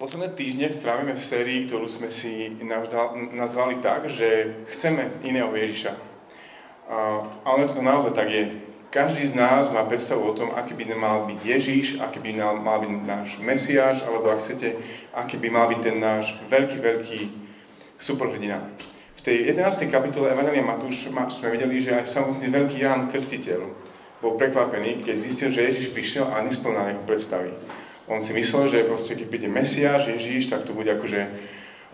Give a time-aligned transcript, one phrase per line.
[0.00, 2.56] Posledné týždne trávime v sérii, ktorú sme si
[3.36, 5.92] nazvali tak, že chceme iného Ježiša.
[7.44, 8.64] Ale to naozaj tak je.
[8.88, 12.32] Každý z nás má predstavu o tom, aký by mal byť Ježiš, aký by
[12.64, 14.80] mal byť náš Mesiáš, alebo ak chcete,
[15.12, 17.20] aký by mal byť ten náš veľký, veľký
[18.00, 18.56] superhrdina.
[19.14, 19.84] V tej 11.
[19.92, 23.68] kapitole Evangelia Matúš sme videli, že aj samotný veľký Ján Krstiteľ
[24.24, 27.52] bol prekvapený, keď zistil, že Ježiš prišiel a nesplnal jeho predstavy.
[28.10, 31.30] On si myslel, že proste, keď príde Mesiáš, Ježíš, tak to bude akože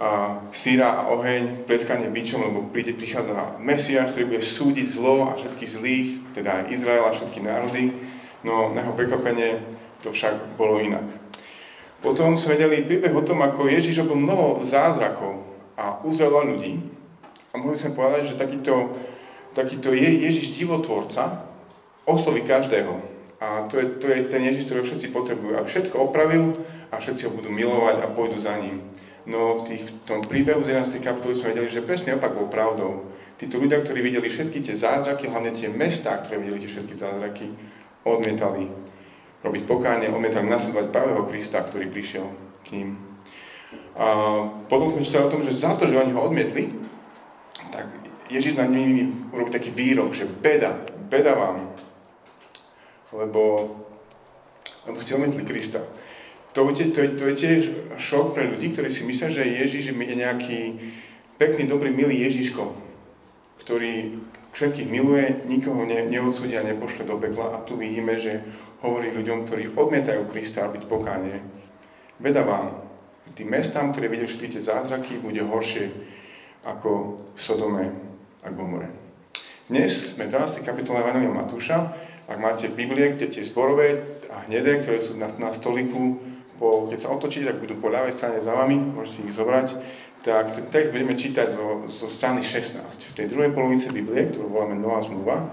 [0.01, 5.37] a, síra a oheň, pleskanie bičom, lebo príde, prichádza Mesiáš, ktorý bude súdiť zlo a
[5.37, 7.93] všetkých zlých, teda aj Izrael a všetky národy.
[8.41, 9.60] No na jeho prekvapenie
[10.01, 11.05] to však bolo inak.
[12.01, 15.45] Potom sme vedeli príbeh o tom, ako Ježíš robil mnoho zázrakov
[15.77, 16.80] a uzdravoval ľudí.
[17.52, 18.96] A mohli sme povedať, že takýto,
[19.52, 21.45] takýto Ježíš divotvorca
[22.09, 25.61] osloví každého a to je, to je ten Ježiš, ktorého všetci potrebujú.
[25.61, 26.57] A všetko opravil
[26.89, 28.81] a všetci ho budú milovať a pôjdu za ním.
[29.27, 31.02] No v, tých, v tom príbehu z 11.
[31.02, 33.10] kapitoly sme vedeli, že presne opak bol pravdou.
[33.37, 37.47] Títo ľudia, ktorí videli všetky tie zázraky, hlavne tie mestá, ktoré videli tie všetky zázraky,
[38.07, 38.71] odmietali
[39.45, 42.27] robiť pokánie, odmietali nasledovať pravého Krista, ktorý prišiel
[42.65, 42.88] k ním.
[43.99, 44.07] A
[44.71, 46.73] potom sme čítali o tom, že za to, že oni ho odmietli,
[47.69, 47.91] tak
[48.32, 51.77] Ježiš na nimi urobí taký výrok, že beda, beda vám,
[53.12, 53.74] lebo,
[54.87, 55.82] lebo ste ometli Krista.
[56.57, 57.60] To, to, to, to je tiež
[58.01, 60.60] šok pre ľudí, ktorí si myslia, že Ježiš je nejaký
[61.37, 62.73] pekný, dobrý, milý Ježiško,
[63.60, 64.25] ktorý
[64.56, 67.60] všetkých miluje, nikoho ne, neodsúdia, nepošle do pekla.
[67.60, 68.41] A tu vidíme, že
[68.81, 71.44] hovorí ľuďom, ktorí odmietajú Krista a byť pokánie.
[72.16, 72.72] Veda vám,
[73.37, 75.93] tým mestám, ktoré videli všetky tie zázraky, bude horšie
[76.65, 77.93] ako Sodome
[78.41, 78.88] a Gomore.
[79.69, 80.65] Dnes sme v 12.
[80.65, 81.93] kapitole Evangelia Matúša
[82.27, 86.19] ak máte Biblie, kde tie zborové a hnedé, ktoré sú na, na stoliku,
[86.59, 89.77] po, keď sa otočíte, tak budú po ľavej strane za vami, môžete ich zobrať,
[90.27, 92.82] tak ten text budeme čítať zo, zo strany 16.
[92.82, 95.53] V tej druhej polovice Biblie, ktorú voláme Nová zmluva,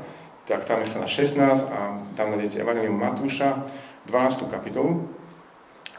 [0.49, 1.39] tak tam je sa na 16
[1.69, 1.79] a
[2.17, 3.63] tam nájdete Evangelium Matúša,
[4.09, 4.49] 12.
[4.49, 5.07] kapitolu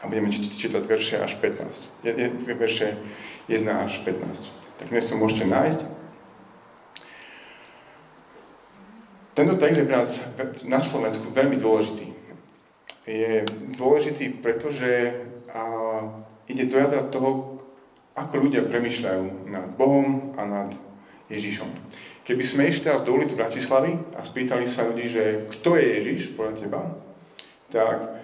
[0.01, 2.05] a budeme čítať verše až 15.
[2.05, 2.99] Je, je, verše
[3.47, 4.81] 1 až 15.
[4.81, 5.81] Tak dnes to môžete nájsť.
[9.35, 10.15] Tento text je pre nás
[10.63, 12.07] na Slovensku veľmi dôležitý.
[13.03, 13.43] Je
[13.75, 15.11] dôležitý, pretože
[15.51, 16.07] a,
[16.47, 17.59] ide do jadra toho,
[18.15, 20.71] ako ľudia premyšľajú nad Bohom a nad
[21.27, 21.67] Ježišom.
[22.23, 26.33] Keby sme išli teraz do ulic Bratislavy a spýtali sa ľudí, že kto je Ježiš
[26.33, 26.81] podľa teba,
[27.69, 28.15] tak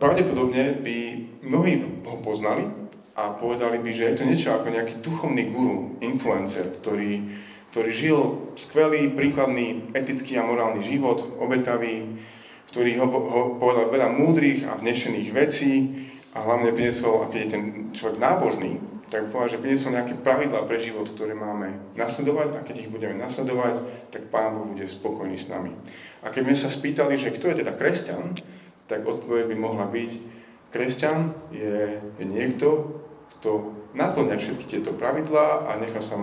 [0.00, 0.98] pravdepodobne by
[1.44, 2.64] mnohí ho poznali
[3.12, 7.28] a povedali by, že je to niečo ako nejaký duchovný guru, influencer, ktorý
[7.70, 8.18] ktorý žil
[8.56, 12.16] skvelý, príkladný, etický a morálny život, obetavý,
[12.72, 15.72] ktorý ho, ho povedal veľa múdrych a vznešených vecí
[16.32, 17.64] a hlavne priniesol, a keď je ten
[17.96, 22.76] človek nábožný, tak povedal, že priniesol nejaké pravidlá pre život, ktoré máme nasledovať a keď
[22.84, 23.80] ich budeme nasledovať,
[24.12, 25.72] tak Pán Boh bude spokojný s nami.
[26.20, 28.36] A keď sme sa spýtali, že kto je teda kresťan,
[28.84, 30.10] tak odpoveď by mohla byť,
[30.68, 33.00] kresťan je, je niekto,
[33.40, 36.14] kto naplňa všetky tieto pravidlá a nechá sa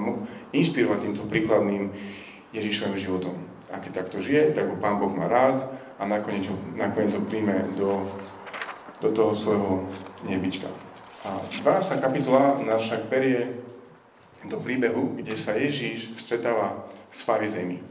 [0.56, 1.92] inšpirovať týmto príkladným
[2.56, 3.36] Ježišovým životom.
[3.68, 5.68] A keď takto žije, tak ho Pán Boh má rád
[6.00, 8.08] a nakoniec ho, nakoniec ho príjme do,
[9.04, 9.84] do toho svojho
[10.24, 10.72] nebička.
[11.28, 12.00] A 12.
[12.00, 13.60] kapitola nás však berie
[14.46, 17.82] do príbehu, kde sa Ježíš stretáva s farizejmi.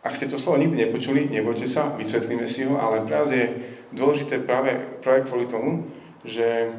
[0.00, 3.52] Ak ste to slovo nikdy nepočuli, nebojte sa, vysvetlíme si ho, ale pre nás je
[3.92, 4.72] dôležité práve,
[5.04, 5.92] práve kvôli tomu,
[6.24, 6.72] že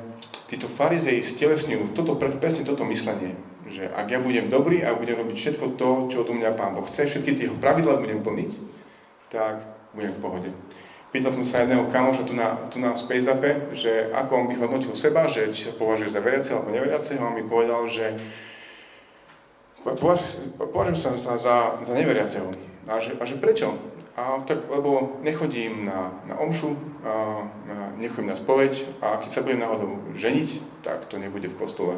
[0.52, 3.40] títo farizei stelesňujú toto, presne toto myslenie,
[3.72, 6.84] že ak ja budem dobrý a budem robiť všetko to, čo od mňa Pán Boh
[6.84, 8.52] chce, všetky tie pravidlá budem plniť,
[9.32, 9.64] tak
[9.96, 10.50] budem v pohode.
[11.16, 13.28] Pýtal som sa jedného kamoša tu na, tu na Space
[13.76, 17.36] že ako on by hodnotil seba, že či sa považuje za veriaceho alebo neveriaceho, on
[17.36, 18.20] mi povedal, že
[19.88, 22.52] považujem sa za, za neveriaceho.
[22.92, 23.76] A že, a že prečo?
[24.16, 29.44] A tak, lebo nechodím na, na omšu, a, a nechodím na spoveď a keď sa
[29.44, 31.96] budem náhodou ženiť, tak to nebude v kostole.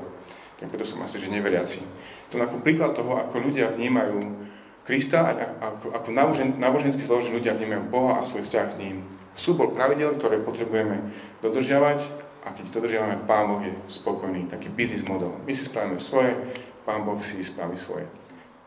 [0.61, 1.81] Tak preto som asi, že neveriaci.
[2.29, 4.45] To je ako príklad toho, ako ľudia vnímajú
[4.83, 5.31] Krista a
[5.63, 9.01] ako, ako nábožen, nábožensky zložení ľudia vnímajú Boha a svoj vzťah s ním.
[9.33, 11.09] Súbor pravidel, ktoré potrebujeme
[11.39, 12.03] dodržiavať
[12.43, 14.51] a keď dodržiavame, Pán Boh je spokojný.
[14.51, 15.39] Taký biznis model.
[15.47, 16.35] My si spravíme svoje,
[16.83, 18.05] Pán Boh si spraví svoje.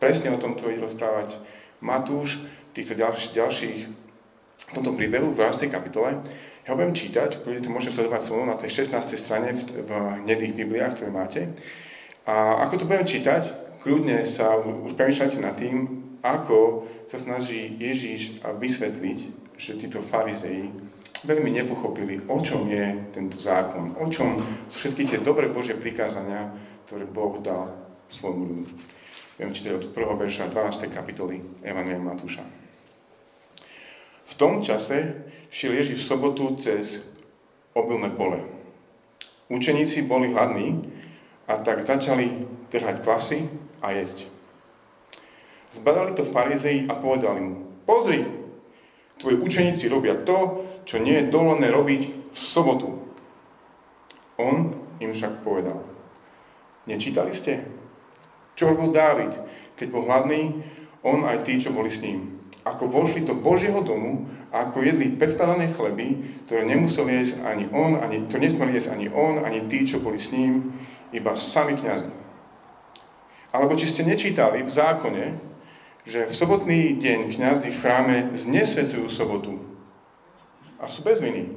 [0.01, 1.37] Presne o tom to ide rozprávať
[1.77, 2.41] Matúš
[2.77, 3.79] týchto ďalších, ďalších
[4.57, 5.73] v tomto príbehu v 12.
[5.73, 6.21] kapitole.
[6.67, 9.17] Ja ho budem čítať, kľudne to môžete sledovať so na tej 16.
[9.17, 9.91] strane v, v
[10.27, 11.41] hnedých Bibliách, ktoré máte.
[12.27, 18.43] A ako to budem čítať, kľudne sa už premýšľajte nad tým, ako sa snaží Ježíš
[18.43, 19.19] vysvetliť,
[19.55, 20.69] že títo farizei
[21.23, 26.51] veľmi nepochopili, o čom je tento zákon, o čom sú všetky tie dobré Božie prikázania,
[26.85, 27.73] ktoré Boh dal
[28.11, 28.65] svojmu ľudu.
[29.37, 29.93] To je od 1.
[29.93, 30.89] verša 12.
[30.91, 32.66] kapitoly Evangelia Matúša.
[34.37, 37.01] Tom čase šiel Ježiš v sobotu cez
[37.73, 38.37] obilné pole.
[39.49, 40.93] Učeníci boli hladní
[41.49, 43.49] a tak začali trhať klasy
[43.81, 44.29] a jesť.
[45.73, 48.29] Zbadali to farizei a povedali mu, pozri,
[49.17, 52.93] tvoji učeníci robia to, čo nie je dovolené robiť v sobotu.
[54.37, 54.69] On
[55.01, 55.81] im však povedal,
[56.85, 57.65] nečítali ste?
[58.53, 59.33] Čo robil Dávid,
[59.73, 60.61] keď bol hladný,
[61.01, 62.36] on aj tí, čo boli s ním.
[62.67, 68.03] Ako vošli do Božieho domu a ako jedli predkladané chleby, ktoré nemusel jesť ani on,
[68.03, 70.75] ani, to nesmeli jesť ani on, ani tí, čo boli s ním,
[71.15, 72.11] iba sami kniazy.
[73.55, 75.25] Alebo či ste nečítali v zákone,
[76.03, 79.59] že v sobotný deň kniazy v chráme znesvedcujú sobotu
[80.79, 81.51] a sú bez viny.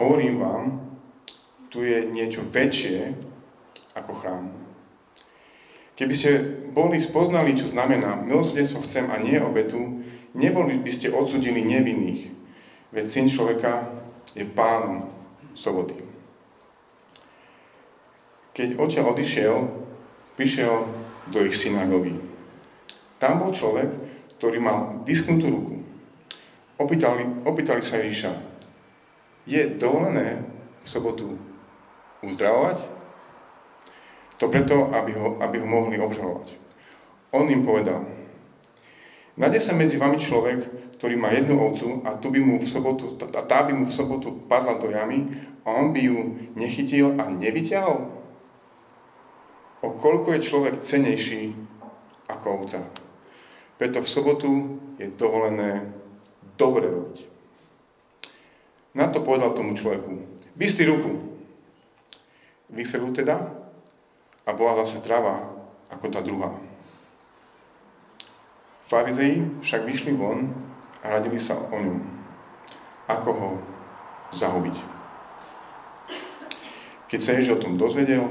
[0.00, 0.64] Hovorím vám,
[1.68, 3.12] tu je niečo väčšie
[3.92, 4.59] ako chrám.
[6.00, 6.40] Keby ste
[6.72, 10.00] boli spoznali, čo znamená milosrdenstvo chcem a nie obetu,
[10.32, 12.32] neboli by ste odsudili nevinných,
[12.88, 13.84] veď syn človeka
[14.32, 15.12] je pánom
[15.52, 16.00] soboty.
[18.56, 19.56] Keď odtiaľ odišiel,
[20.40, 20.88] prišiel
[21.28, 22.16] do ich synagógy.
[23.20, 23.92] Tam bol človek,
[24.40, 25.84] ktorý mal vyschnutú ruku.
[26.80, 28.32] Opýtali, opýtali sa Ježiša,
[29.44, 30.48] je dovolené
[30.80, 31.36] v sobotu
[32.24, 32.89] uzdravovať?
[34.40, 36.56] To preto, aby ho, aby ho mohli obžalovať.
[37.36, 38.02] On im povedal,
[39.40, 40.68] Nájde sa medzi vami človek,
[41.00, 43.96] ktorý má jednu ovcu a, tu by mu v sobotu, a tá by mu v
[43.96, 45.32] sobotu padla do jamy
[45.64, 48.10] a on by ju nechytil a nevyťahol?
[49.80, 51.56] O koľko je človek cenejší
[52.28, 52.84] ako ovca?
[53.80, 54.50] Preto v sobotu
[55.00, 55.88] je dovolené
[56.60, 57.24] dobre robiť.
[58.92, 60.20] Na to povedal tomu človeku,
[60.52, 61.16] bystri ruku.
[62.68, 63.40] Vyselil teda
[64.46, 65.44] a bola zase zdravá
[65.90, 66.54] ako tá druhá.
[68.86, 70.50] Farizei však vyšli von
[71.02, 72.00] a radili sa o ňom.
[73.06, 73.50] Ako ho
[74.34, 74.76] zahubiť.
[77.10, 78.22] Keď sa Ježiš o tom dozvedel,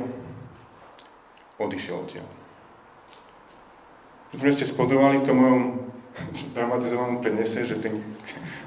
[1.60, 2.28] odišiel odtiaľ.
[4.32, 5.64] Dúfam, ste spodrovali v tom mojom
[6.56, 8.00] dramatizovanom prednese, že ten...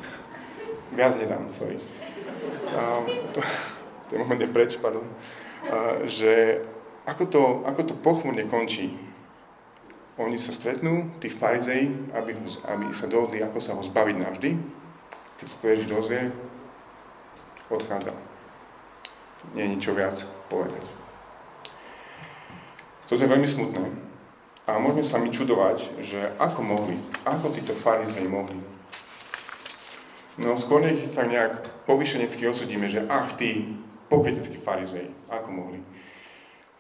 [0.97, 1.81] Viac nedám, sorry.
[2.73, 3.01] A,
[3.33, 3.41] to,
[4.13, 5.05] ten moment preč, pardon.
[5.65, 6.61] A, že
[7.07, 8.95] ako to, ako to pochmurne končí.
[10.21, 12.37] Oni sa stretnú, tí farizei, aby,
[12.69, 14.51] aby sa dohodli, ako sa ho zbaviť navždy.
[15.41, 16.31] Keď sa to Ježiš dozvie,
[17.73, 18.13] odchádza.
[19.57, 20.15] Nie je ničo viac
[20.47, 20.85] povedať.
[23.11, 23.83] Toto je veľmi smutné.
[24.71, 26.95] A môžeme sa mi čudovať, že ako mohli,
[27.27, 28.55] ako títo farizei mohli.
[30.39, 33.75] No skôr nech sa nejak povyšenecky osudíme, že ach, tí
[34.07, 35.81] pokryteckí farizei, ako mohli.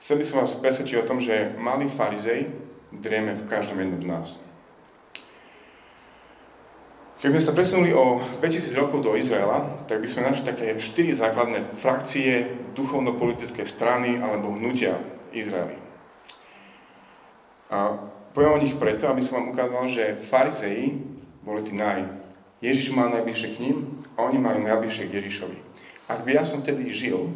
[0.02, 2.50] Chcel by som vás presvedčiť o tom, že malý farizej
[2.90, 4.28] drieme v každom jednom z nás.
[7.22, 11.14] Keby sme sa presunuli o 2000 rokov do Izraela, tak by sme našli také štyri
[11.14, 14.98] základné frakcie duchovno-politické strany alebo hnutia
[15.30, 15.78] Izraeli.
[17.70, 17.94] A
[18.34, 20.98] poviem o nich preto, aby som vám ukázal, že farizei
[21.46, 22.10] boli tí naj.
[22.58, 25.58] Ježiš mal najbližšie k ním a oni mali najbližšie k Ježišovi.
[26.10, 27.30] Ak by ja som vtedy žil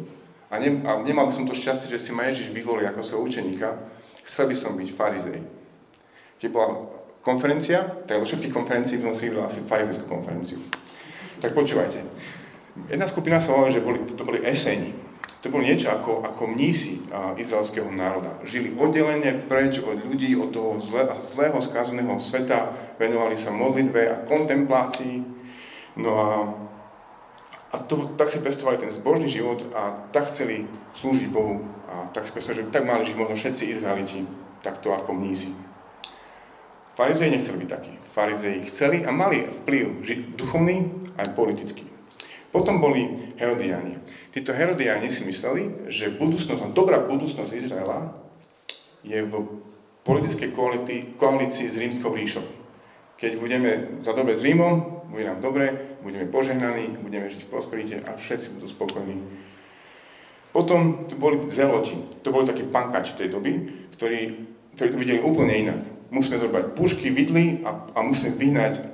[0.47, 3.25] a, ne, a nemal by som to šťastie, že si ma Ježiš vyvolil ako svojho
[3.27, 3.75] učeníka,
[4.23, 5.39] chcel by som byť farizej.
[6.39, 6.87] Keď bola
[7.25, 10.63] konferencia, tak do všetkých konferencií som si vybral asi farizejskú konferenciu.
[11.43, 11.99] Tak počúvajte.
[12.87, 14.93] Jedna skupina sa volala, že boli, to boli eseni.
[15.45, 16.97] To bolo niečo ako, ako mnísi
[17.37, 18.41] izraelského národa.
[18.41, 24.15] Žili oddelenie preč od ľudí, od toho zle, zlého, skazeného sveta, venovali sa modlitbe a
[24.25, 25.21] kontemplácii.
[26.01, 26.29] No a,
[27.67, 30.63] a to, tak si pestovali ten zbožný život a tak chceli
[30.95, 31.67] slúžiť Bohu.
[31.87, 34.23] A tak si pestovali, že tak mali žiť možno všetci Izraeliti,
[34.63, 35.51] takto ako mnísi.
[36.95, 37.93] Farizei nechceli byť takí.
[38.15, 40.01] Farizei chceli a mali vplyv
[40.39, 41.85] duchovný aj politický.
[42.49, 43.99] Potom boli Herodiani.
[44.31, 48.15] Títo Herodiani si mysleli, že budúcnosť, dobrá budúcnosť Izraela
[49.03, 49.33] je v
[50.07, 50.55] politickej
[51.19, 52.43] koalícii s rímskou ríšou.
[53.17, 57.95] Keď budeme za dobre s Rímom, bude nám dobre, budeme požehnaní, budeme žiť v prosperite
[58.05, 59.17] a všetci budú spokojní.
[60.53, 63.65] Potom tu boli zeloti, to boli takí pankáči tej doby,
[63.97, 64.19] ktorí,
[64.77, 65.81] ktorí to videli úplne inak.
[66.13, 68.85] Musíme zrobiť pušky, vidly a, a musíme vyhnať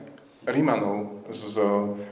[0.44, 1.56] Rímanov z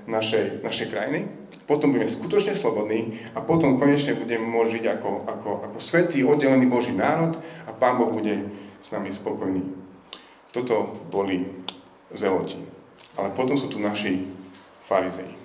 [0.08, 1.28] našej, našej krajiny,
[1.68, 6.72] potom budeme skutočne slobodní a potom konečne budeme môcť žiť ako, ako, ako svetý, oddelený
[6.72, 7.36] Boží národ
[7.68, 8.48] a Pán Boh bude
[8.80, 9.68] s nami spokojný.
[10.56, 11.44] Toto boli
[12.14, 12.60] zeloti.
[13.16, 14.28] Ale potom sú tu naši
[14.88, 15.36] farizei.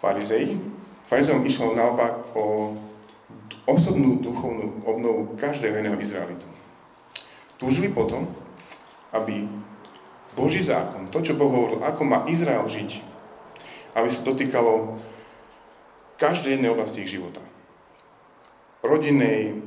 [0.00, 0.56] farizei.
[1.08, 2.76] Farizejom išlo naopak o
[3.68, 6.48] osobnú duchovnú obnovu každého iného Izraelitu.
[7.60, 8.24] Túžili potom,
[9.12, 9.44] aby
[10.32, 13.02] Boží zákon, to, čo Boh hovoril, ako má Izrael žiť,
[13.98, 14.96] aby sa dotýkalo
[16.16, 17.42] každej jednej oblasti ich života.
[18.80, 19.60] Rodinnej,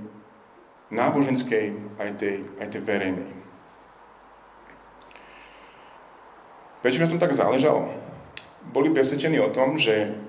[0.89, 3.42] náboženskej, aj tej, aj tej verejnej.
[6.83, 7.87] Prečo na tom tak záležalo?
[8.75, 10.19] Boli presvedčení o tom, že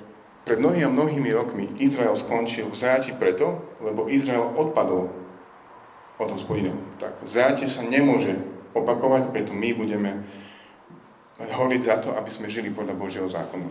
[0.46, 5.10] pred mnohými a mnohými rokmi Izrael skončil v zajati preto, lebo Izrael odpadol
[6.14, 6.70] od hospodina.
[7.02, 8.38] Tak zajatie sa nemôže
[8.70, 10.22] opakovať, preto my budeme
[11.42, 13.66] holiť za to, aby sme žili podľa Božieho zákona.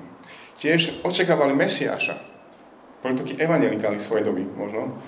[0.60, 2.20] Tiež očakávali Mesiáša.
[3.00, 5.00] Boli takí evangelikáli svojej doby, možno.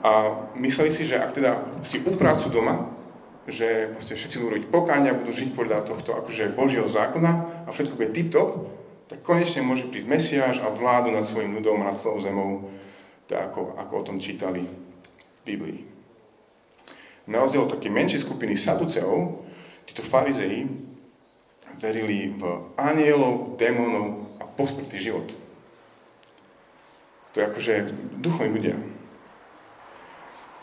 [0.00, 2.96] A mysleli si, že ak teda si uprácu doma,
[3.48, 8.12] že všetci budú robiť pokáňa, budú žiť podľa tohto akože Božieho zákona a všetko bude
[8.12, 8.68] tip-top,
[9.08, 12.68] tak konečne môže prísť Mesiáš a vládu nad svojim ľudom a nad celou zemou,
[13.24, 15.80] tak ako, ako o tom čítali v Biblii.
[17.28, 19.44] Na rozdiel od také menšej skupiny saduceov,
[19.88, 20.68] títo farizei
[21.80, 22.42] verili v
[22.76, 25.28] anielov, démonov a posmrtný život.
[27.32, 27.74] To je akože
[28.20, 28.76] duchovní ľudia.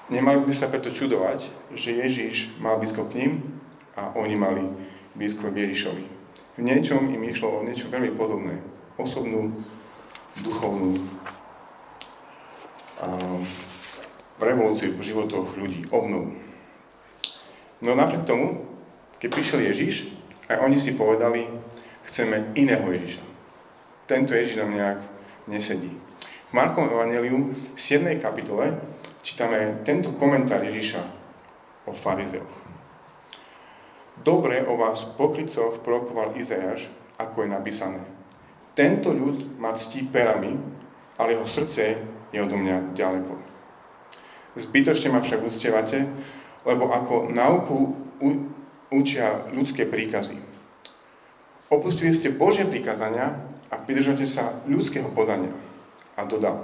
[0.06, 3.32] Nemali by sa preto čudovať, že Ježiš mal blízko k ním
[3.98, 4.64] a oni mali
[5.18, 6.06] blízko k Ježišovi.
[6.56, 8.62] V niečom im išlo o niečo veľmi podobné.
[9.02, 9.66] Osobnú,
[10.46, 11.02] duchovnú
[13.02, 13.08] a
[14.40, 16.32] revolúciu v životoch ľudí, obnovu.
[17.84, 18.64] No napriek tomu,
[19.20, 20.12] keď prišiel Ježiš,
[20.48, 21.50] aj oni si povedali,
[22.08, 23.24] chceme iného Ježiša.
[24.06, 25.00] Tento Ježiš nám nejak
[25.50, 25.92] nesedí.
[26.50, 28.06] V Markovom Evangeliu v 7.
[28.22, 28.78] kapitole
[29.26, 31.02] čítame tento komentár Ježiša
[31.90, 32.54] o farizeoch.
[34.22, 38.02] Dobre o vás pokrycoch prorokoval Izajáš, ako je napísané.
[38.78, 40.54] Tento ľud má ctí perami,
[41.18, 41.98] ale jeho srdce
[42.30, 43.34] je odo mňa ďaleko.
[44.56, 46.06] Zbytočne ma však uctievate,
[46.64, 47.98] lebo ako nauku
[48.94, 50.38] učia ľudské príkazy.
[51.68, 53.42] Opustili ste Božie prikázania
[53.74, 55.52] a pridržate sa ľudského podania.
[56.16, 56.62] A dodal,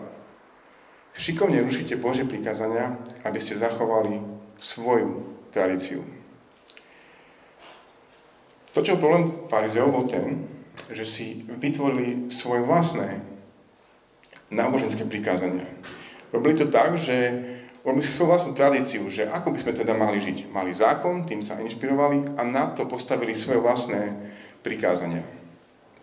[1.15, 4.23] šikovne rušíte Božie prikázania, aby ste zachovali
[4.61, 6.05] svoju tradíciu.
[8.71, 10.47] To, čo problém farizeov bol ten,
[10.87, 13.19] že si vytvorili svoje vlastné
[14.47, 15.67] náboženské prikázania.
[16.31, 17.15] Robili to tak, že
[17.83, 20.47] robili si svoju vlastnú tradíciu, že ako by sme teda mali žiť.
[20.47, 24.15] Mali zákon, tým sa inšpirovali a na to postavili svoje vlastné
[24.63, 25.27] prikázania.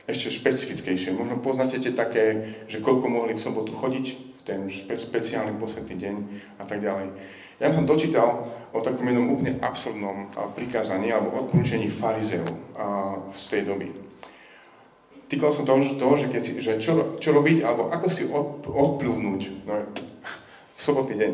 [0.09, 1.17] Ešte špecifickejšie.
[1.17, 6.17] Možno poznáte tie také, že koľko mohli v sobotu chodiť, ten špeciálny posvetný deň
[6.57, 7.13] a tak ďalej.
[7.61, 12.49] Ja som dočítal o takom jednom úplne absurdnom prikázaní alebo odporúčení farizeov
[13.35, 13.93] z tej doby.
[15.29, 18.65] Týkalo sa toho, toho že, keď si, že čo, čo robiť, alebo ako si od,
[18.65, 19.85] odplúvnuť no,
[20.73, 21.33] v sobotný deň.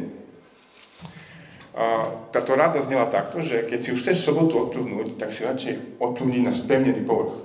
[1.75, 5.75] A táto rada znela takto, že keď si už chceš sobotu odplúvnuť, tak si radšej
[6.03, 7.39] odplúvni na spevnený povrch.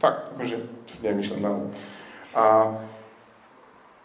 [0.00, 0.56] Fakt, akože
[0.88, 1.68] to si nemyšľam naozaj.
[2.32, 2.44] A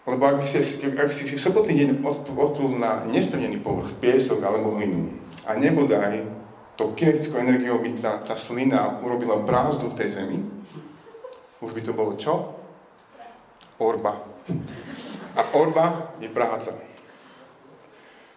[0.05, 1.89] lebo ak si, ak si si sobotný deň
[2.38, 5.09] odplul na nespevnený povrch, piesok alebo hlinu
[5.50, 6.21] a nebodaj
[6.77, 10.38] to kinetickou energiou by tá, tá slina urobila brázdu v tej zemi,
[11.63, 12.53] už by to bolo čo?
[13.81, 14.21] Orba.
[15.35, 16.75] A orba je práca.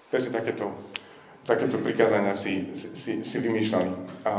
[0.08, 0.72] Presne takéto,
[1.44, 3.90] takéto prikázania si, si, si vymýšľali.
[4.24, 4.32] A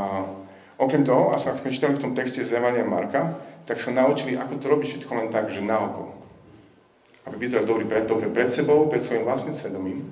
[0.80, 3.36] okrem toho, a ak sme čítali v tom texte z Evania Marka,
[3.68, 6.19] tak sa naučili, ako to robiť všetko len tak, že na oko
[7.30, 10.10] aby vyzeral dobrý pred, dobre pred sebou, pred svojim vlastným svedomím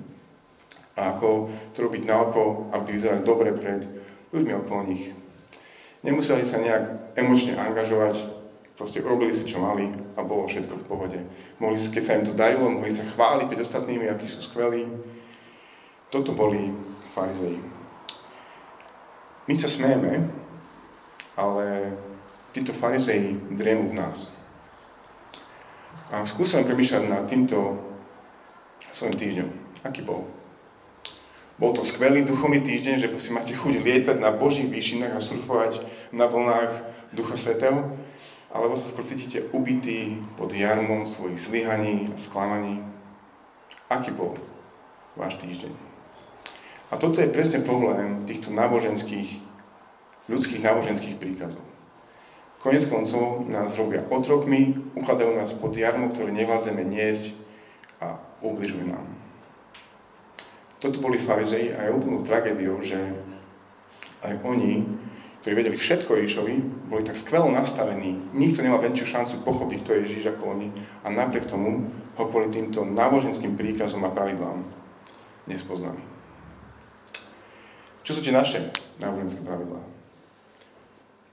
[0.99, 3.87] a ako to robiť na oko, aby vyzerali dobre pred
[4.35, 5.15] ľuďmi okolo nich.
[6.03, 8.19] Nemuseli sa nejak emočne angažovať,
[8.75, 11.19] proste urobili si, čo mali a bolo všetko v pohode.
[11.59, 14.87] Mohli, keď sa im to darilo, mohli sa chváliť pred ostatnými, akí sú skvelí.
[16.11, 16.71] Toto boli
[17.15, 17.59] farizei.
[19.47, 20.29] My sa smejeme,
[21.35, 21.95] ale
[22.51, 24.38] títo farizei driemu v nás.
[26.09, 27.77] A skúsim premýšľať nad týmto
[28.89, 29.49] svojim týždňom.
[29.85, 30.25] Aký bol?
[31.61, 35.85] Bol to skvelý duchovný týždeň, že si máte chuť lietať na Božích výšinách a surfovať
[36.09, 36.71] na vlnách
[37.13, 37.93] Ducha Svetého?
[38.49, 42.81] Alebo sa skôr cítite ubitý pod jarmom svojich zlyhaní a sklamaní?
[43.85, 44.33] Aký bol
[45.13, 45.69] váš týždeň?
[46.89, 49.37] A toto je presne problém týchto náboženských,
[50.25, 51.68] ľudských náboženských príkazov.
[52.59, 57.31] Konec koncov nás robia otrokmi, ukladajú nás pod jarmo, ktoré nevládzeme niesť
[58.03, 59.07] a ubližujú nám.
[60.79, 62.99] Toto boli farizei a je úplnou tragédiou, že
[64.23, 64.83] aj oni
[65.39, 66.55] ktorí vedeli všetko Ježišovi,
[66.91, 70.67] boli tak skvelo nastavení, nikto nemal väčšiu šancu pochopiť, kto je Ježiš ako oni
[71.01, 71.87] a napriek tomu
[72.19, 74.67] ho kvôli týmto náboženským príkazom a pravidlám
[75.47, 76.03] nespoznali.
[78.03, 78.67] Čo sú tie naše
[78.99, 79.79] náboženské pravidlá?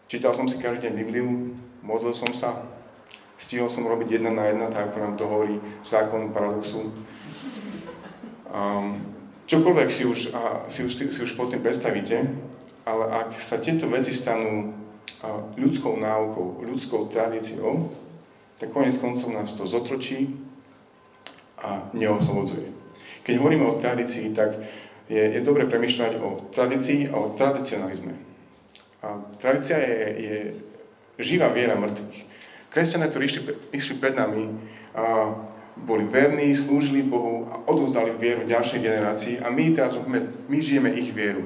[0.07, 2.63] Čítal som si každý deň Bibliu, modlil som sa,
[3.43, 6.95] stihol som robiť jedna na jedna, tak ako nám to hovorí zákon paradoxu.
[8.47, 9.03] Um,
[9.51, 12.23] čokoľvek si už, a, si, už, si, si už pod tým predstavíte,
[12.87, 14.79] ale ak sa tieto veci stanú
[15.27, 17.91] a, ľudskou náukou, ľudskou tradíciou,
[18.63, 20.39] tak konec koncov nás to zotročí
[21.59, 22.71] a neoslobodzuje.
[23.27, 24.55] Keď hovoríme o tradícii, tak
[25.11, 28.36] je, je dobre premyšľať o tradícii a o tradicionalizme.
[29.41, 30.37] Tradícia je, je
[31.21, 32.21] živá viera mŕtvych.
[32.71, 33.41] Kresťania, ktorí išli,
[33.73, 34.53] išli pred nami,
[34.97, 35.33] a
[35.77, 39.93] boli verní, slúžili Bohu a odovzdali vieru ďalšej generácii a my teraz
[40.49, 41.45] my žijeme ich vieru.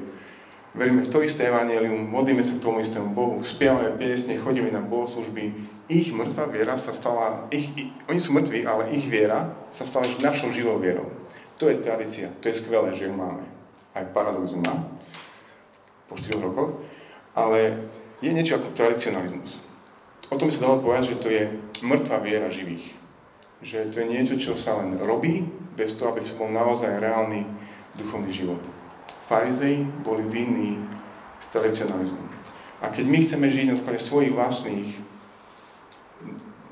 [0.70, 4.78] Veríme v to isté evanelium, modlíme sa k tomu istému Bohu, spievame piesne, chodíme na
[4.78, 5.66] bohoslužby.
[5.90, 10.06] Ich mŕtva viera sa stala, ich, ich, oni sú mŕtvi, ale ich viera sa stala
[10.22, 11.10] našou živou vierou.
[11.58, 13.42] To je tradícia, to je skvelé, že ju máme.
[13.98, 14.86] Aj paradox má
[16.06, 16.78] po 4 rokoch
[17.40, 17.88] ale
[18.20, 19.56] je niečo ako tradicionalizmus.
[20.28, 21.42] O tom by sa dalo povedať, že to je
[21.82, 22.92] mŕtva viera živých.
[23.64, 25.42] Že to je niečo, čo sa len robí,
[25.74, 27.48] bez toho, aby bol naozaj reálny
[27.96, 28.60] duchovný život.
[29.26, 30.76] Farizei boli vinní
[31.40, 32.24] z tradicionalizmu.
[32.80, 34.88] A keď my chceme žiť na základe svojich vlastných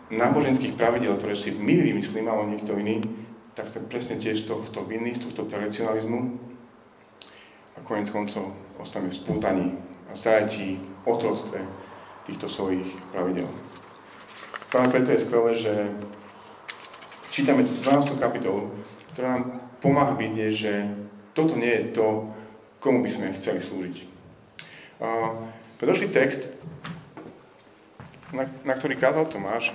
[0.09, 3.05] náboženských pravidel, ktoré si my vymyslíme, alebo niekto iný,
[3.53, 6.39] tak sa presne tiež tohto vinný, z tohto tradicionalizmu
[7.77, 9.75] a konec koncov ostane spútaní
[10.13, 11.61] zajatí, otroctve
[12.29, 13.49] týchto svojich pravidel.
[14.69, 15.73] Práve preto je skvelé, že
[17.33, 18.21] čítame tú 12.
[18.21, 18.69] kapitolu,
[19.17, 19.45] ktorá nám
[19.81, 20.73] pomáha vidieť, že
[21.33, 22.29] toto nie je to,
[22.79, 23.97] komu by sme chceli slúžiť.
[25.81, 26.51] predošlý text,
[28.35, 29.73] na, na ktorý kázal Tomáš,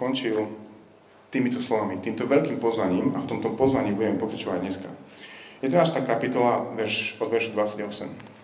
[0.00, 0.48] končil
[1.28, 4.88] týmito slovami, týmto veľkým pozvaním a v tomto pozvaní budeme pokračovať dneska.
[5.60, 8.39] Je to tá kapitola verš, od veršu 28.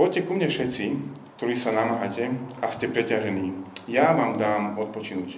[0.00, 0.96] Poďte ku mne všetci,
[1.36, 2.32] ktorí sa namáhate
[2.64, 3.52] a ste preťažení.
[3.84, 5.36] Ja vám dám odpočinúť.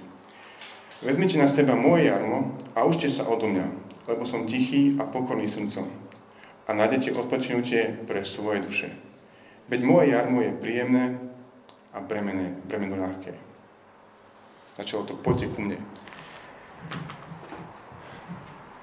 [1.02, 3.66] Vezmite na seba moje jarmo a užte sa odo mňa,
[4.06, 5.90] lebo som tichý a pokorný srdcom.
[6.70, 8.94] A nájdete odpočinutie pre svoje duše.
[9.66, 11.18] Veď moje jarmo je príjemné
[11.90, 13.34] a bremené, bremeno ľahké.
[14.78, 15.82] Začalo to, poďte ku mne.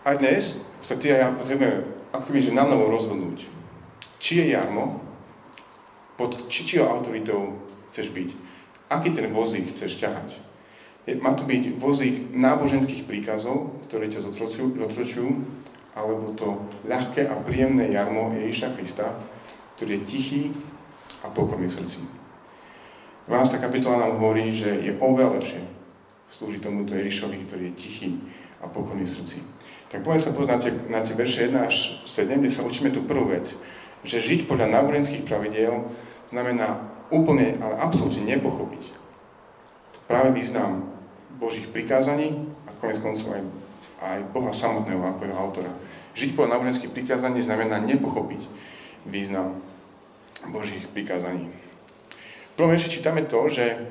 [0.03, 3.47] A dnes sa ty a ja potrebujeme akoby, že na novo rozhodnúť.
[4.19, 5.07] Či je jarmo,
[6.19, 7.55] pod či, čího autoritou
[7.87, 8.29] chceš byť.
[8.91, 10.35] Aký ten vozík chceš ťahať.
[11.23, 15.31] Má to byť vozík náboženských príkazov, ktoré ťa zotročujú,
[15.95, 19.15] alebo to ľahké a príjemné jarmo Ježiša Krista,
[19.79, 20.41] ktorý je tichý
[21.23, 21.99] a pokorný v srdci.
[23.31, 23.63] 12.
[23.63, 25.61] kapitola nám hovorí, že je oveľa lepšie
[26.29, 28.09] slúžiť tomuto Ježišovi, ktorý je tichý
[28.59, 29.39] a pokorný v srdci.
[29.89, 32.93] Tak poďme sa pozrieť na tie, na tie verše 1 až 7, kde sa učíme
[32.93, 33.49] tú prvú vec,
[34.05, 35.89] že žiť podľa náboženských pravidiel
[36.29, 38.99] znamená úplne, ale absolútne nepochopiť
[40.09, 40.89] práve význam
[41.37, 43.45] Božích prikázaní a konec koncov aj,
[44.01, 45.73] aj Boha samotného ako jeho autora.
[46.17, 48.41] Žiť podľa náboženských prikázaní znamená nepochopiť
[49.05, 49.61] význam
[50.49, 51.49] Božích prikázaní.
[51.49, 53.85] V prvom ešte čítame to, že,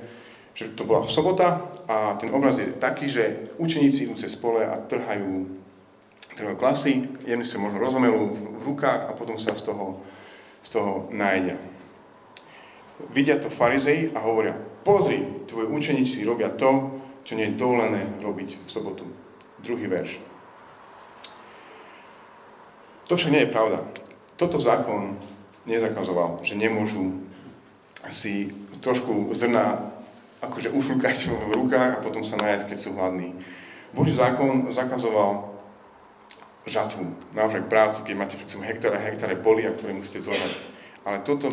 [0.53, 4.77] že to bola sobota a ten obraz je taký, že učeníci idú cez pole a
[4.77, 5.49] trhajú,
[6.37, 10.03] trhajú klasy, jedni sa možno rozomelú v, v rukách a potom sa z toho,
[10.61, 11.57] z toho nájdia
[13.15, 18.59] vidia to farizei a hovoria, pozri, tvoji učeníci robia to, čo nie je dovolené robiť
[18.65, 19.05] v sobotu.
[19.61, 20.19] Druhý verš.
[23.09, 23.85] To však nie je pravda.
[24.37, 25.17] Toto zákon
[25.65, 27.25] nezakazoval, že nemôžu
[28.09, 29.93] si trošku zrna
[30.39, 33.35] akože ufúkať v rukách a potom sa nájsť, keď sú hladní.
[33.91, 35.59] Boží zákon zakazoval
[36.69, 40.53] žatvu, naozaj prácu, keď máte pred sebou hektare a hektare polia, ktoré musíte zohnať.
[41.03, 41.51] Ale toto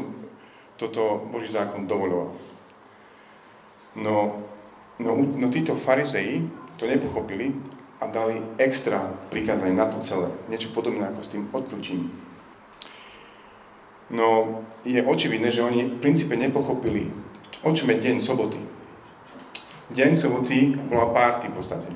[0.76, 2.30] toto Boží zákon dovoľoval.
[3.96, 4.44] No,
[5.00, 6.44] no, no títo farizei
[6.76, 7.56] to nepochopili
[8.04, 9.00] a dali extra
[9.32, 10.28] prikázanie na to celé.
[10.52, 12.12] Niečo podobné ako s tým odkľúčím.
[14.12, 17.10] No, je očividné, že oni v princípe nepochopili,
[17.66, 18.60] o čom je deň soboty.
[19.90, 21.90] Deň soboty bola párty v podstate.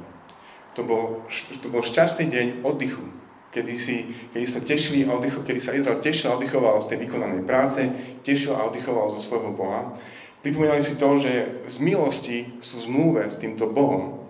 [0.74, 1.28] To bol,
[1.60, 3.19] to bol šťastný deň oddychu
[3.50, 6.98] kedy, si, kedy sa tešili a oddycho, kedy sa Izrael tešil a oddychoval z tej
[7.10, 7.82] vykonanej práce,
[8.22, 9.98] tešil a oddychoval zo svojho Boha.
[10.40, 14.24] Pripomínali si to, že z milosti sú zmluve s týmto Bohom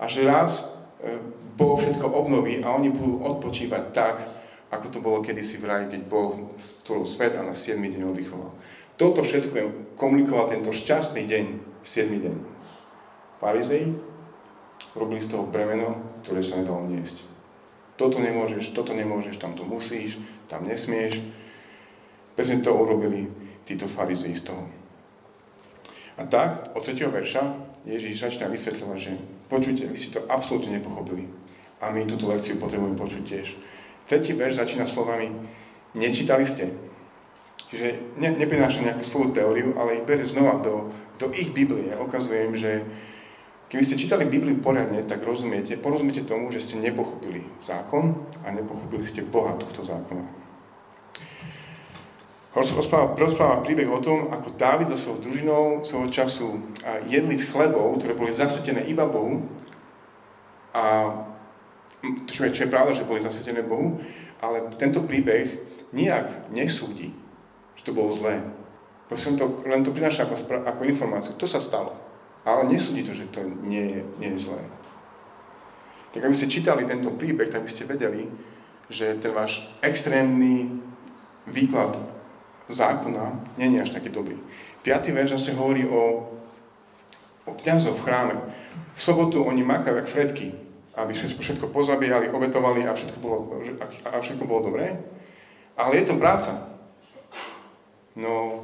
[0.00, 0.66] a že raz
[1.04, 1.22] e,
[1.54, 4.16] Boh všetko obnoví a oni budú odpočívať tak,
[4.74, 8.50] ako to bolo kedysi v raji, keď Boh stvoril svet a na 7 deň oddychoval.
[8.98, 11.44] toto všetko komunikoval tento šťastný deň,
[11.86, 12.10] 7.
[12.10, 12.36] deň.
[13.38, 13.86] Farizei
[14.98, 17.29] robili z toho bremeno, ktoré sa nedalo niesť.
[18.00, 20.16] Toto nemôžeš, toto nemôžeš, tam to musíš,
[20.48, 21.20] tam nesmieš.
[22.32, 23.28] Presne to urobili
[23.68, 24.64] títo farizei z toho.
[26.16, 26.96] A tak, od 3.
[26.96, 27.42] verša,
[27.84, 29.12] Ježíš začína vysvetľovať, že
[29.52, 31.28] počujte, vy si to absolútne nepochopili.
[31.84, 33.46] A my túto lekciu potrebujeme počuť tiež.
[34.08, 35.28] Tretí verš začína slovami,
[35.92, 36.72] nečítali ste,
[37.70, 40.90] Čiže ne, neprinášam nejakú svoju teóriu, ale ich berie znova do,
[41.22, 41.94] do ich Biblie.
[41.94, 42.82] Ukazujem, že
[43.70, 49.00] keby ste čítali Bibliu poriadne, tak rozumiete, porozumiete tomu, že ste nepochopili zákon a nepochopili
[49.06, 50.26] ste Boha tohto zákona.
[52.50, 56.46] Rozpráva, rozpráva príbeh o tom, ako Dávid so svojou družinou svojho času
[57.06, 59.46] jedli z chlebov, ktoré boli zasvetené iba Bohu.
[60.74, 61.14] A
[62.26, 64.02] čo je, čo je pravda, že boli zasvetené Bohu,
[64.42, 65.62] ale tento príbeh
[65.94, 67.14] nijak nesúdi
[67.80, 68.44] že to bolo zlé.
[69.08, 70.36] Prosím to, len to prináša ako,
[70.68, 71.32] ako informáciu.
[71.40, 71.96] To sa stalo.
[72.44, 74.62] Ale nesúdi to, že to nie je, nie je zlé.
[76.10, 78.26] Tak aby ste čítali tento príbeh, tak by ste vedeli,
[78.90, 80.66] že ten váš extrémny
[81.46, 81.94] výklad
[82.66, 84.38] zákona nie je až taký dobrý.
[84.82, 86.32] Piatý verš zase hovorí o,
[87.46, 88.36] o kniazov v chráme.
[88.94, 90.46] V sobotu oni makajú jak fredky,
[90.98, 93.46] aby všetko pozabíjali, obetovali a všetko bolo,
[94.10, 94.98] a všetko bolo dobré.
[95.78, 96.66] Ale je to práca.
[98.18, 98.62] No,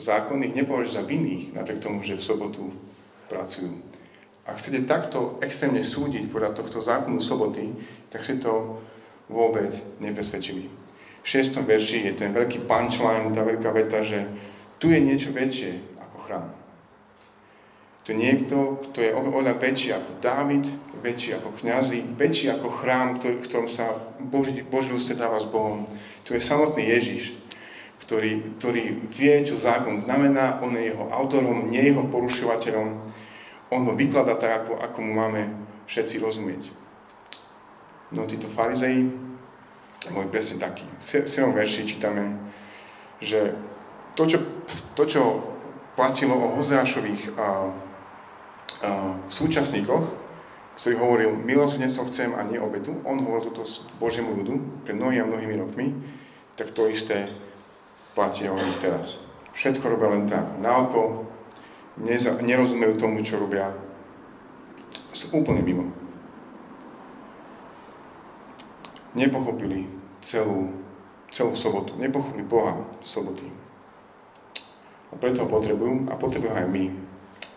[0.00, 2.72] zákon ich nepovažuje za vinných, napriek tomu, že v sobotu
[3.28, 3.74] pracujú.
[4.48, 7.68] Ak chcete takto extrémne súdiť podľa tohto zákonu soboty,
[8.08, 8.80] tak si to
[9.28, 10.72] vôbec nepresvedčili.
[11.20, 11.60] V 6.
[11.60, 14.24] verši je ten veľký punchline, tá veľká veta, že
[14.80, 16.48] tu je niečo väčšie ako chrám.
[18.08, 20.64] Je niekto, kto je oveľa väčší ako Dávid,
[21.04, 25.84] väčší ako kňazi, väčší ako chrám, v ktorom sa Boží, Boží ľud stretáva s Bohom.
[26.24, 27.36] Tu je samotný Ježiš,
[28.08, 32.88] ktorý, ktorý vie, čo zákon znamená, on je jeho autorom, nie jeho porušovateľom.
[33.68, 35.52] On ho vyklada tak, ako, ako mu máme
[35.84, 36.72] všetci rozumieť.
[38.16, 39.04] No títo farizei
[40.08, 40.88] boli presne takí.
[40.88, 41.52] V 7.
[41.52, 42.32] verši čítame,
[43.20, 43.52] že
[44.16, 44.40] to, čo,
[44.96, 45.22] to, čo
[45.92, 47.50] platilo o Hozeášových a, a,
[49.28, 50.04] súčasníkoch,
[50.80, 53.68] ktorý hovoril, milosrdenstvo chcem a nie obetu, on hovoril toto
[54.00, 55.86] Božiemu ľudu pred mnohými a mnohými rokmi,
[56.56, 57.28] tak to isté
[58.18, 59.22] platia o nich teraz.
[59.54, 61.22] Všetko robia len tak, na oko,
[62.02, 63.70] neza, nerozumejú tomu, čo robia.
[65.14, 65.86] Sú úplne mimo.
[69.14, 69.86] Nepochopili
[70.18, 70.74] celú,
[71.30, 71.94] celú sobotu.
[71.94, 72.74] Nepochopili Boha
[73.06, 73.46] soboty.
[75.10, 76.90] A preto ho potrebujú a potrebujú aj my.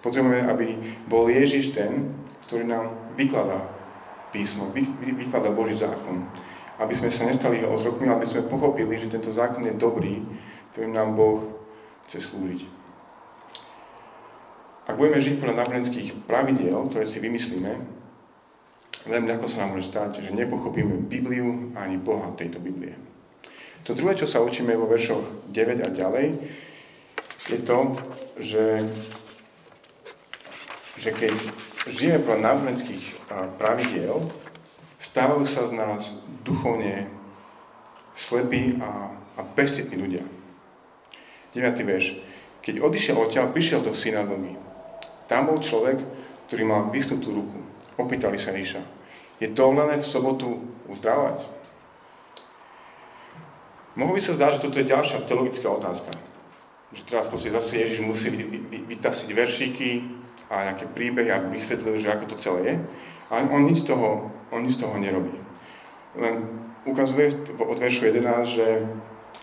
[0.06, 0.78] Potrebujeme, aby
[1.10, 2.14] bol Ježiš ten,
[2.46, 3.66] ktorý nám vykladá
[4.30, 4.70] písmo,
[5.02, 6.22] vykladá Boží zákon.
[6.78, 10.22] Aby sme sa nestali jeho otrokmi, aby sme pochopili, že tento zákon je dobrý
[10.72, 11.44] ktorým nám Boh
[12.08, 12.62] chce slúžiť.
[14.92, 17.72] Ak budeme žiť podľa náboženských pravidiel, ktoré si vymyslíme,
[19.08, 22.98] veľmi ľahko sa nám môže stať, že nepochopíme Bibliu ani Boha tejto Biblie.
[23.88, 26.28] To druhé, čo sa učíme vo veršoch 9 a ďalej,
[27.50, 27.98] je to,
[28.38, 28.66] že,
[31.02, 31.34] že keď
[31.90, 34.30] žijeme podľa náboženských pravidiel,
[35.02, 36.14] stávajú sa z nás
[36.46, 37.10] duchovne
[38.14, 39.42] slepí a, a
[39.98, 40.41] ľudia.
[41.52, 41.84] 9.
[41.84, 42.16] verš.
[42.62, 44.56] Keď odišiel odtiaľ, prišiel do synagógy.
[45.28, 46.00] Tam bol človek,
[46.48, 47.60] ktorý mal vysnutú ruku.
[48.00, 48.80] Opýtali sa Ríša.
[49.42, 51.44] Je dovolené v sobotu uzdravovať?
[53.98, 56.12] Mohlo by sa zdať, že toto je ďalšia teologická otázka.
[56.96, 58.32] Že teraz proste zase Ježiš musí
[58.88, 59.90] vytasiť veršíky
[60.48, 62.76] a nejaké príbehy, aby vysvetlil, že ako to celé je.
[63.32, 65.36] Ale on nič z toho, on nič z toho nerobí.
[66.16, 66.48] Len
[66.88, 68.66] ukazuje od veršu 11, že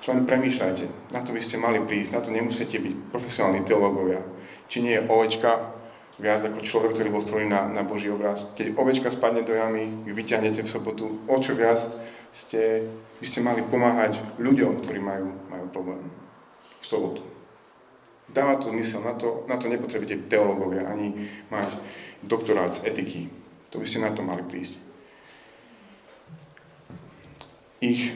[0.08, 1.12] len premýšľajte.
[1.12, 4.24] Na to by ste mali prísť, na to nemusíte byť profesionálni teológovia.
[4.72, 5.76] Či nie je ovečka
[6.18, 8.42] viac ako človek, ktorý bol stvorený na, na Boží obraz.
[8.58, 11.78] Keď ovečka spadne do jamy, vy vyťahnete v sobotu, o čo viac
[12.34, 12.88] ste,
[13.22, 16.02] by ste mali pomáhať ľuďom, ktorí majú, majú problém
[16.80, 17.22] v sobotu.
[18.28, 21.80] Dáva to zmysel, na to, na to nepotrebujete teológovia, ani mať
[22.20, 23.32] doktorát z etiky.
[23.72, 24.76] To by ste na to mali prísť.
[27.78, 28.10] Ich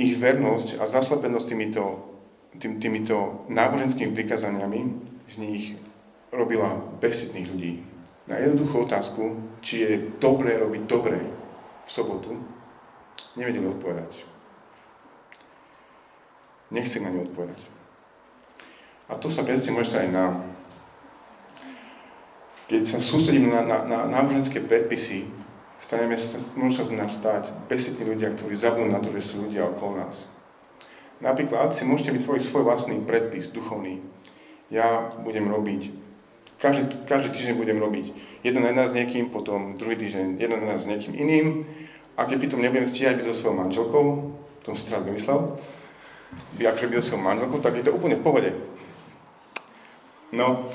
[0.00, 1.84] ich vernosť a zaslepenosť týmito,
[2.56, 4.80] tým, týmito náboženskými prikazaniami
[5.28, 5.64] z nich
[6.32, 7.74] robila besitných ľudí.
[8.24, 11.20] Na jednoduchú otázku, či je dobré robiť dobré
[11.84, 12.32] v sobotu,
[13.36, 14.24] nevedeli odpovedať.
[16.70, 17.60] Nechcem na ňu odpovedať.
[19.10, 20.46] A to sa presne môže aj nám.
[22.70, 25.26] Keď sa sústredím na, na, na náboženské predpisy,
[25.80, 26.14] staneme,
[26.60, 30.04] môžu sa z nás stať besitní ľudia, ktorí zabudnú na to, že sú ľudia okolo
[30.04, 30.28] nás.
[31.24, 34.04] Napríklad si môžete vytvoriť svoj vlastný predpis duchovný.
[34.70, 35.90] Ja budem robiť,
[36.60, 38.12] každý, každý týždeň budem robiť
[38.44, 41.64] jeden na s niekým, potom druhý týždeň jeden na s niekým iným.
[42.20, 44.04] A keď pritom nebudem stíhať byť so svojou manželkou,
[44.60, 45.56] tom si teraz vymyslel,
[46.60, 48.50] by byť so svojou manželkou, tak je to úplne v pohode.
[50.30, 50.70] No,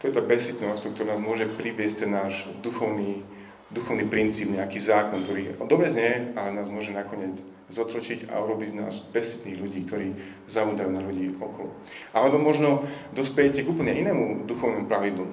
[0.00, 3.26] to je tá besitnosť, ktorá nás môže priviesť ten náš duchovný,
[3.70, 7.38] duchovný princíp, nejaký zákon, ktorý dobre znie, ale nás môže nakoniec
[7.70, 10.08] zotročiť a urobiť z nás besitných ľudí, ktorí
[10.50, 11.70] zavúdajú na ľudí okolo.
[12.10, 12.82] Alebo možno
[13.14, 15.30] dospejete k úplne inému duchovnému pravidlu,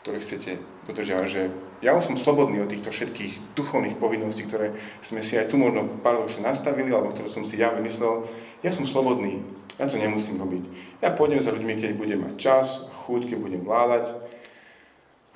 [0.00, 0.56] ktoré chcete
[0.88, 1.42] dodržiavať, že
[1.84, 4.72] ja už som slobodný od týchto všetkých duchovných povinností, ktoré
[5.04, 8.24] sme si aj tu možno v paradoxe nastavili, alebo ktoré som si ja vymyslel.
[8.64, 9.44] Ja som slobodný,
[9.76, 10.64] ja to nemusím robiť.
[11.04, 14.16] Ja pôjdem za ľuďmi, keď budem mať čas, chuť, keď budem vládať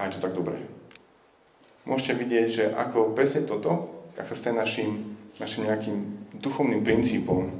[0.00, 0.58] a je to tak dobré.
[1.82, 5.98] Môžete vidieť, že ako presne toto, ak sa stane našim, našim nejakým
[6.38, 7.50] duchovným princípom,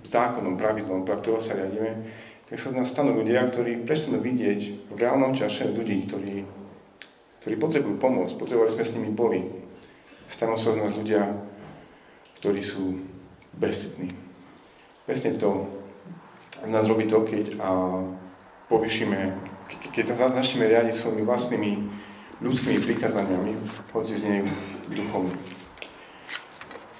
[0.00, 2.08] zákonom, pravidlom, pre ktorého sa riadíme,
[2.48, 6.42] tak sa z nás stanú ľudia, ktorí prestanú vidieť v reálnom čase ľudí, ktorí,
[7.44, 9.44] ktorí potrebujú pomôcť, potrebovali sme s nimi boli.
[10.26, 11.30] Stanú sa z nás ľudia,
[12.40, 12.96] ktorí sú
[13.54, 14.16] bezsitní.
[15.04, 15.68] Presne to
[16.64, 17.70] nás robí to, keď a,
[18.72, 19.18] povyšíme,
[19.92, 21.72] keď sa začneme riadiť svojimi vlastnými
[22.40, 23.52] ľudskými prikázaniami,
[23.92, 24.48] hoci znejú
[24.88, 25.36] duchovne.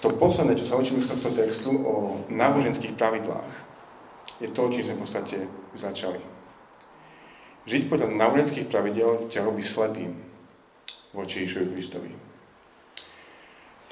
[0.00, 3.52] To posledné, čo sa učíme z tohto textu o náboženských pravidlách,
[4.40, 5.36] je to, čím sme v podstate
[5.76, 6.20] začali.
[7.68, 10.16] Žiť podľa náboženských pravidel ťa robí slepým
[11.12, 12.12] voči Ježišovi Kristovi.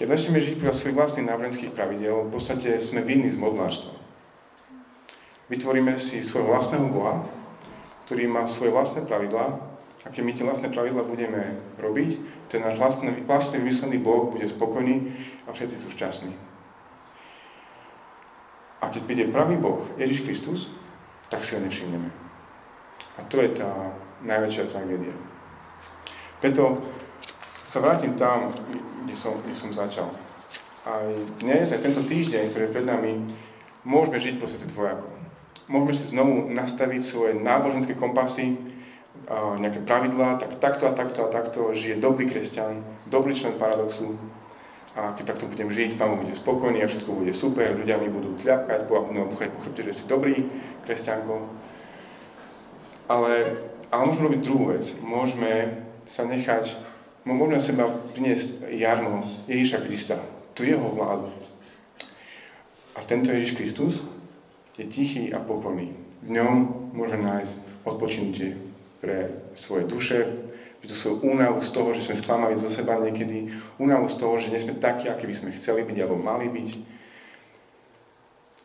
[0.00, 3.92] Keď začneme žiť podľa svojich vlastných náboženských pravidel, v podstate sme vinní z modlárstva.
[5.52, 7.28] Vytvoríme si svojho vlastného Boha,
[8.08, 9.67] ktorý má svoje vlastné pravidlá
[10.04, 12.10] a keď my tie vlastné pravidlá budeme robiť,
[12.46, 15.10] ten náš vlastný, vlastný vymyslený Boh bude spokojný
[15.46, 16.32] a všetci sú šťastní.
[18.78, 20.70] A keď príde pravý Boh, Ježiš Kristus,
[21.26, 22.08] tak si ho nevšimneme.
[23.18, 23.68] A to je tá
[24.22, 25.14] najväčšia tragédia.
[26.38, 26.78] Preto
[27.66, 28.54] sa vrátim tam,
[29.02, 30.08] kde som, kde som začal.
[30.86, 31.10] Aj
[31.42, 33.34] dnes, aj tento týždeň, ktorý je pred nami,
[33.82, 35.18] môžeme žiť po svete dvojako
[35.68, 38.56] môžeme si znovu nastaviť svoje náboženské kompasy,
[39.28, 44.16] nejaké pravidlá, tak takto a takto a takto žije dobrý kresťan, dobrý člen paradoxu.
[44.96, 48.34] A keď takto budem žiť, Pán bude spokojný a všetko bude super, ľudia mi budú
[48.40, 50.48] tľapkať, budú buchať po chrbte, že si dobrý
[50.88, 51.44] kresťanko.
[53.06, 53.62] Ale,
[53.92, 54.84] ale môžeme robiť druhú vec.
[55.04, 56.74] Môžeme sa nechať,
[57.22, 57.84] môžeme na seba
[58.16, 60.16] priniesť jarmo Ježíša Krista,
[60.56, 61.28] tu jeho vládu.
[62.96, 63.94] A tento Ježíš Kristus
[64.80, 65.94] je tichý a pokorný.
[66.24, 68.67] V ňom môžeme nájsť odpočinutie
[68.98, 70.26] pre svoje duše,
[70.88, 74.48] tú svoju únavu z toho, že sme sklamali zo seba niekedy, únavu z toho, že
[74.48, 76.68] nie sme takí, akí by sme chceli byť alebo mali byť.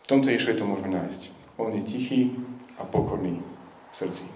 [0.04, 1.22] V tomto Ježišovi to môžeme nájsť.
[1.60, 2.32] On je tichý
[2.80, 3.44] a pokorný
[3.92, 4.33] v srdci.